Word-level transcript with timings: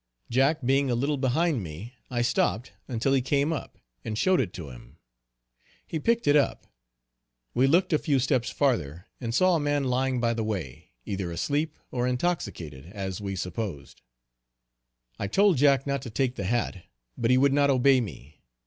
Jack 0.31 0.63
being 0.65 0.89
a 0.89 0.95
little 0.95 1.17
behind 1.17 1.61
me 1.61 1.93
I 2.09 2.23
stopped 2.23 2.73
until 2.87 3.13
he 3.13 3.21
camp 3.21 3.53
up, 3.53 3.77
and 4.03 4.17
showed 4.17 4.41
it 4.41 4.51
to 4.53 4.71
him. 4.71 4.97
He 5.85 5.99
picked 5.99 6.25
it 6.25 6.35
up. 6.35 6.65
We 7.53 7.67
looked 7.67 7.93
a 7.93 7.99
few 7.99 8.17
steps 8.17 8.49
farther 8.49 9.05
and 9.19 9.31
saw 9.31 9.55
a 9.55 9.59
man 9.59 9.83
lying 9.83 10.19
by 10.19 10.33
the 10.33 10.43
way, 10.43 10.89
either 11.05 11.31
asleep 11.31 11.77
or 11.91 12.07
intoxicated, 12.07 12.87
as 12.87 13.21
we 13.21 13.35
supposed. 13.35 14.01
I 15.19 15.27
told 15.27 15.57
Jack 15.57 15.85
not 15.85 16.01
to 16.01 16.09
take 16.09 16.33
the 16.33 16.45
hat, 16.45 16.83
but 17.15 17.29
he 17.29 17.37
would 17.37 17.53
not 17.53 17.69
obey 17.69 18.01
me. 18.01 18.41